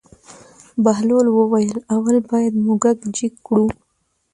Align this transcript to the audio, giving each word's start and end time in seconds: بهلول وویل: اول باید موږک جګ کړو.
بهلول 0.83 1.27
وویل: 1.31 1.77
اول 1.95 2.17
باید 2.31 2.53
موږک 2.65 2.97
جګ 3.15 3.33
کړو. 3.47 3.67